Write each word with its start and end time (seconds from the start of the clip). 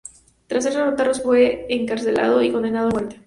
Tras 0.47 0.63
ser 0.63 0.73
derrotados, 0.73 1.21
fue 1.21 1.67
encarcelado 1.69 2.41
y 2.41 2.51
condenado 2.51 2.87
a 2.89 2.91
muerte. 2.91 3.19